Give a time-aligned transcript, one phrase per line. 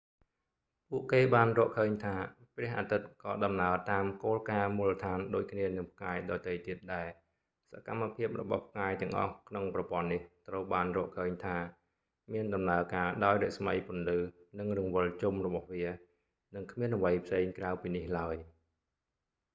[0.89, 2.15] ពួកគេបានរកឃើញថា
[2.55, 7.07] ព្រះអាទិត្យក៏ដំណើរតាមគោលការណ៍មូលដ្ឋានដូចគ្នានឹងផ្កាយដទៃទៀតដែរ៖
[7.71, 11.57] សកម្មភាពភាពរបស់ផ្កាយទាំងអស់ក្នុងប្រព័ន្ធនេះ ត្រូវបានរកឃើញថា
[12.33, 14.19] មានដំណើរការដោយរស្មីពន្លឺ
[14.59, 15.85] និងរង្វិលជុំរបស់វា
[16.55, 18.35] និងគ្មានអ្វីផ្សេងក្រៅពីនេះឡើយ